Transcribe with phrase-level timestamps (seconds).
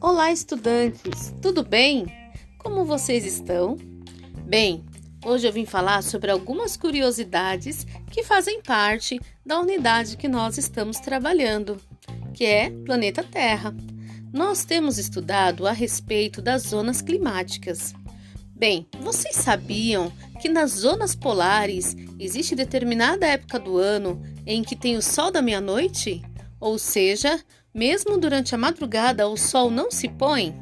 [0.00, 1.34] Olá, estudantes!
[1.42, 2.06] Tudo bem?
[2.58, 3.76] Como vocês estão?
[4.46, 4.84] Bem,
[5.26, 11.00] hoje eu vim falar sobre algumas curiosidades que fazem parte da unidade que nós estamos
[11.00, 11.80] trabalhando,
[12.32, 13.74] que é planeta Terra.
[14.32, 17.92] Nós temos estudado a respeito das zonas climáticas.
[18.54, 24.96] Bem, vocês sabiam que nas zonas polares existe determinada época do ano em que tem
[24.96, 26.22] o sol da meia-noite?
[26.60, 27.40] Ou seja,
[27.74, 30.54] mesmo durante a madrugada o sol não se põe?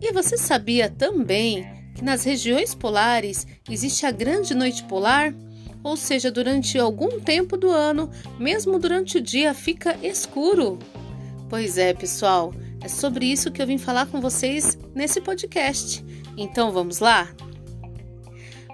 [0.00, 5.34] E você sabia também que nas regiões polares existe a grande noite polar?
[5.84, 10.78] Ou seja, durante algum tempo do ano, mesmo durante o dia, fica escuro.
[11.48, 16.04] Pois é, pessoal, é sobre isso que eu vim falar com vocês nesse podcast.
[16.36, 17.28] Então vamos lá?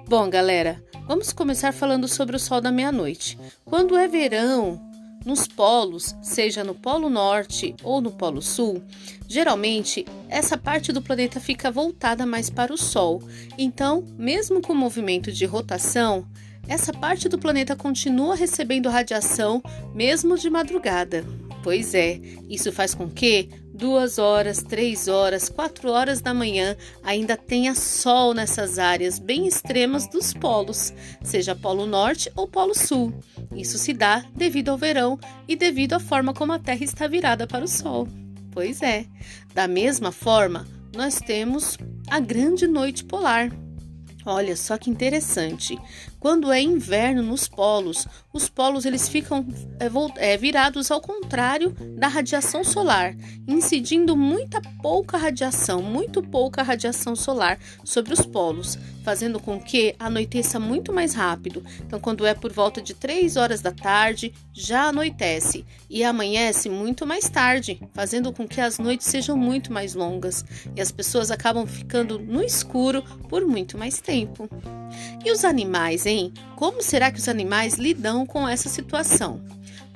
[0.06, 3.38] Bom, galera, vamos começar falando sobre o sol da meia-noite.
[3.64, 4.80] Quando é verão,
[5.24, 8.82] nos polos, seja no Polo Norte ou no Polo Sul,
[9.26, 13.22] geralmente essa parte do planeta fica voltada mais para o Sol.
[13.56, 16.26] Então, mesmo com o movimento de rotação,
[16.66, 19.62] essa parte do planeta continua recebendo radiação
[19.94, 21.24] mesmo de madrugada.
[21.62, 23.48] Pois é, isso faz com que
[23.78, 30.08] duas horas, três horas, quatro horas da manhã ainda tenha sol nessas áreas bem extremas
[30.08, 33.14] dos polos, seja Polo Norte ou Polo Sul.
[33.54, 37.46] Isso se dá devido ao verão e devido à forma como a Terra está virada
[37.46, 38.08] para o Sol.
[38.50, 39.06] Pois é,
[39.54, 41.78] da mesma forma, nós temos
[42.10, 43.48] a grande noite polar.
[44.26, 45.78] Olha só que interessante.
[46.20, 49.46] Quando é inverno nos polos, os polos eles ficam
[49.78, 53.14] é, é, virados ao contrário da radiação solar,
[53.46, 60.58] incidindo muita pouca radiação, muito pouca radiação solar sobre os polos, fazendo com que anoiteça
[60.58, 61.64] muito mais rápido.
[61.80, 67.06] Então, quando é por volta de 3 horas da tarde, já anoitece e amanhece muito
[67.06, 70.44] mais tarde, fazendo com que as noites sejam muito mais longas
[70.76, 74.48] e as pessoas acabam ficando no escuro por muito mais tempo.
[75.24, 76.32] E os animais, hein?
[76.56, 79.40] Como será que os animais lidam com essa situação?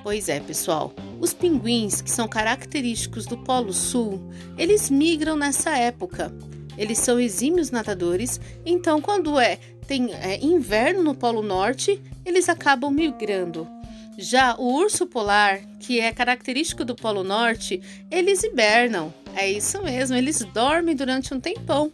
[0.03, 4.21] Pois é, pessoal, os pinguins, que são característicos do Polo Sul,
[4.57, 6.33] eles migram nessa época.
[6.77, 12.91] Eles são exímios nadadores, então quando é tem é, inverno no Polo Norte, eles acabam
[12.91, 13.67] migrando.
[14.17, 17.81] Já o urso polar, que é característico do Polo Norte,
[18.11, 19.13] eles hibernam.
[19.35, 21.91] É isso mesmo, eles dormem durante um tempão,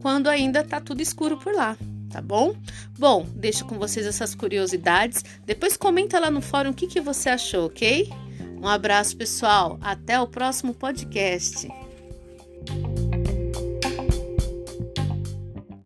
[0.00, 1.76] quando ainda está tudo escuro por lá,
[2.14, 2.54] tá bom?
[2.96, 5.24] Bom, deixo com vocês essas curiosidades.
[5.44, 8.08] Depois comenta lá no fórum o que, que você achou, ok?
[8.56, 9.78] Um abraço, pessoal.
[9.82, 11.66] Até o próximo podcast.